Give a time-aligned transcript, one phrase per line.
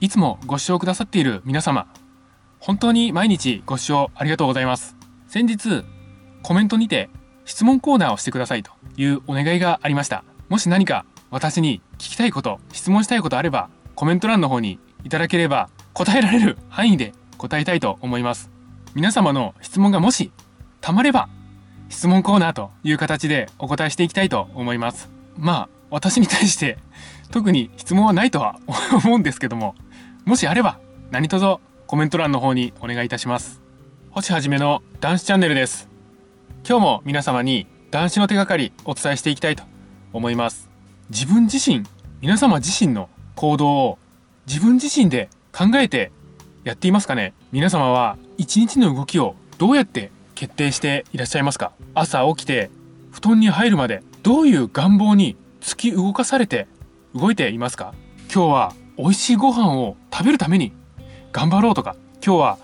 [0.00, 1.86] いつもご視聴くださっている皆様、
[2.58, 4.96] 本当に毎日ご視聴ありがとうございます。
[5.28, 5.84] 先日、
[6.42, 7.10] コメントにて
[7.44, 10.24] 質問コーナーをしてくださいというお願いがありました。
[10.48, 18.50] もし何か私に聞きたいこと、質問したいことあれば、コメント欄の方にいただければ答えられる範囲で答えたいと思います。
[18.94, 20.32] 皆様の質問がもし、
[20.80, 21.28] たまれば、
[21.90, 25.10] 質問コーナーという形でお答えしていきたいと思います。
[25.36, 26.78] まあ、私に対して
[27.30, 28.58] 特に質問はないとは
[29.04, 29.74] 思うんですけども、
[30.24, 30.78] もしあれば
[31.10, 31.56] 何卒
[31.86, 33.60] コメント欄の方にお願いいたします。
[34.10, 35.88] 星はじめの男子チャンネルです。
[36.68, 39.64] 今日も皆様に男子の手がかりお伝えしていきたいと
[40.12, 40.68] 思います。
[41.08, 41.84] 自分自身、
[42.20, 43.98] 皆様自身の行動を
[44.46, 46.12] 自分自身で考えて
[46.64, 47.32] やっていますかね？
[47.50, 51.72] 皆様は一日の動きをどうやって決定していらっしゃいますか？
[51.94, 52.70] 朝起きて
[53.10, 56.68] 布団に入るまでどういう願望に突き動かされて
[57.14, 57.94] 動いていますか？
[58.32, 60.72] 今日は美味しいご飯を食べるために
[61.32, 62.58] 頑張ろうとか今日は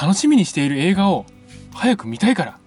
[0.00, 1.26] 楽しみにしている映画を
[1.72, 2.58] 早く見たいから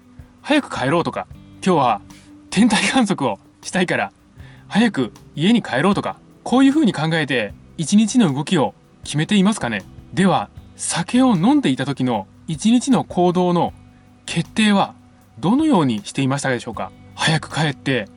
[0.41, 1.27] 早く帰ろうとか
[1.65, 2.01] 今日は
[2.49, 4.11] 天体観測をしたいから
[4.67, 8.73] 早く家に帰ろうとかこういうふうに考えて一日の動きを
[9.03, 9.83] 決めていますかね。
[10.13, 13.73] では酒を飲んでいた時の一日の行動の
[14.25, 14.95] 決定は
[15.39, 16.91] どのようにしていましたでしょうか。
[17.15, 18.07] 早く帰って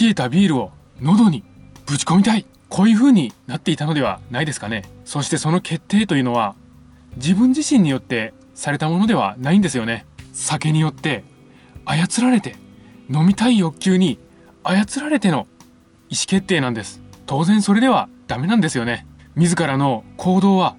[0.00, 1.44] 冷えたビールを喉に
[1.86, 2.46] ぶち込みたい。
[2.70, 4.84] こういう風になっていたのではないですかね。
[5.04, 6.54] そしてその決定というのは
[7.16, 10.06] 自分自身によってされたものではないんですよね。
[10.32, 11.24] 酒によって
[11.84, 12.56] 操られて
[13.12, 14.18] 飲みたい欲求に
[14.62, 15.48] 操られての
[16.08, 17.00] 意思決定なんです。
[17.26, 19.04] 当然それではダメなんですよね。
[19.34, 20.76] 自らの行動は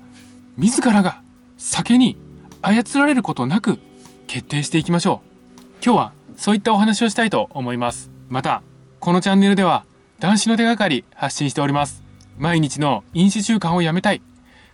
[0.58, 1.22] 自らが
[1.58, 2.18] 酒に
[2.62, 3.80] 操られることなく
[4.28, 5.62] 決定していきましょう。
[5.84, 8.10] 今日はそういったお話をしたいと思います。
[8.30, 8.62] また
[9.00, 9.84] このチャンネルでは
[10.22, 12.04] 男子の手がかり発信しております。
[12.38, 14.22] 毎日の飲酒習慣をやめたい。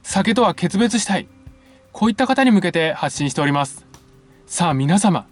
[0.03, 1.27] 酒とは決別したい。
[1.93, 3.85] こういった方に向けて発信しております。
[4.45, 5.25] さあ皆様、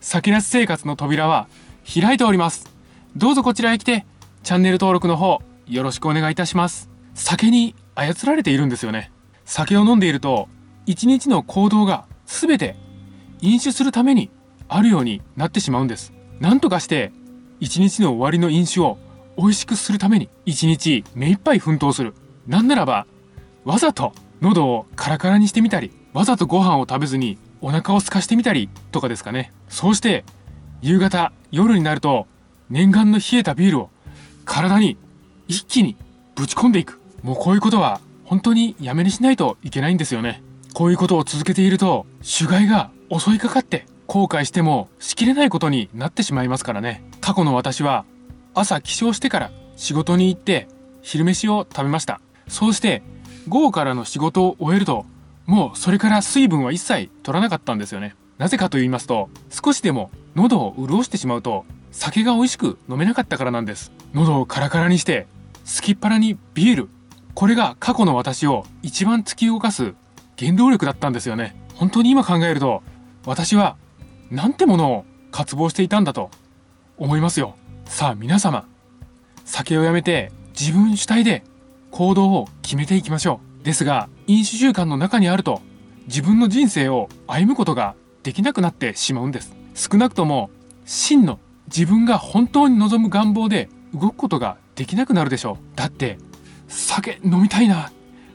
[0.00, 1.48] 酒なし生活の扉は
[1.92, 2.72] 開いております。
[3.16, 4.06] どうぞこちらへ来て、
[4.44, 6.88] チャンネル登録の方、よろしくお願いいたします。
[7.14, 9.10] 酒に操られているんですよね。
[9.44, 10.48] 酒を飲んでいると、
[10.86, 12.76] 一日の行動が全て
[13.40, 14.30] 飲酒するために
[14.68, 16.12] あるようになってしまうんです。
[16.38, 17.10] なんとかして
[17.58, 18.98] 一日の終わりの飲酒を
[19.38, 22.12] 美味しくするために一日目いっぱい奮闘する。
[22.48, 23.06] なんならば、
[23.64, 29.52] わざと喉をカラカラにしてみたり、わざとご飯を食べずにお腹を空かしてみたりとかですかね。
[29.68, 30.24] そうして、
[30.82, 32.26] 夕方、夜になると、
[32.68, 33.90] 念願の冷えたビールを
[34.44, 34.96] 体に
[35.46, 35.96] 一気に
[36.34, 37.00] ぶち込んでいく。
[37.22, 40.42] もうこういうことは本当にやめにしないといけないんですよね。
[40.74, 47.04] こういうことを続けていると、主害が襲いかかって後悔してもしきれないことになってしまいますからね。
[47.20, 48.04] 過去の私は
[48.58, 50.66] 朝起床してから仕事に行って
[51.02, 52.20] 昼飯を食べました。
[52.48, 53.02] そうして
[53.46, 55.06] 午後からの仕事を終えると
[55.46, 58.16] もうそれから水分は一切取らなかったんですよね。
[58.36, 63.92] なぜかと言いますと少しでも喉を潤してしまうと酒が美味しく飲めなかったからなんです。
[64.12, 65.26] 喉をカラカラにして
[65.64, 66.88] すきっ腹にビール。
[67.34, 69.94] これが過去の私を一番突き動かす
[70.38, 71.54] 原動力だったんですよね。
[71.74, 72.82] 本当に今考えると
[73.24, 73.76] 私は
[74.30, 76.30] なんてものを渇望していたんだと
[76.96, 77.54] 思いますよ。
[77.88, 78.64] さあ皆様、
[79.44, 81.42] 酒をやめて自分主体で
[81.90, 83.64] 行動を決めていきましょう。
[83.64, 85.62] ですが、飲酒習慣の中にあると
[86.06, 89.56] 自分の人生を歩むことができなくなってしまうんです。
[89.74, 90.50] 少なくとも
[90.84, 95.76] 真の自分が本当に望む願望で動くことができなくなるでしょう。
[95.76, 96.18] だって
[96.68, 97.90] 酒飲みたいな。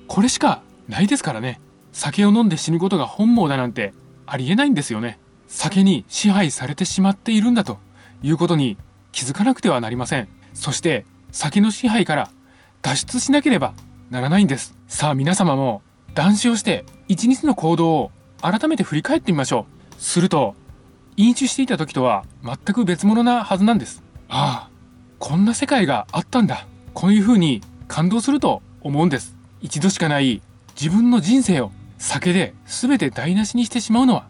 [0.07, 1.61] これしかないですからね。
[1.93, 3.93] 酒を飲んで死ぬことが本望だなんて
[4.25, 5.19] ありえないんですよね。
[5.47, 7.77] 酒に支配されてしまっているんだと
[8.23, 8.77] いうことに
[9.13, 10.27] 気づかなくてはなりません。
[10.53, 12.29] そして酒の支配から
[12.81, 13.73] 脱出しなければ
[14.09, 14.75] ならないんです。
[14.89, 15.81] さあ皆様も
[16.13, 19.65] 断酒をして一日の行動を改めて振り返ってみましょ
[19.97, 20.01] う。
[20.01, 20.55] すると
[21.15, 24.03] 飲酒していた時とは全く別物なはずなんです。
[24.27, 24.69] ああ、
[25.19, 26.67] こんな世界があったんだ。
[26.93, 29.35] こういう風に感動すると思うんです。
[29.61, 30.41] 一度しかない
[30.75, 34.27] 自分の人生を酒で全て台無しにしてしまうのは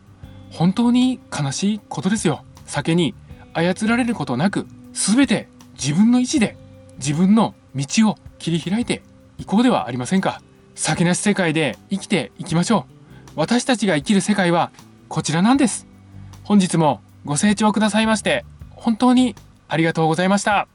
[0.52, 2.44] 本当に悲しいことですよ。
[2.66, 3.16] 酒に
[3.54, 6.58] 操られることなく、全て自分の意志で
[6.98, 9.02] 自分の道を切り開いて
[9.38, 10.42] いこうではありませんか。
[10.76, 13.32] 酒なし世界で生きていきましょう。
[13.36, 14.72] 私たちが生きる世界は
[15.08, 15.88] こちらなんです。
[16.44, 19.36] 本日もご清聴くださいまして、本当に
[19.68, 20.68] ありがとうございました。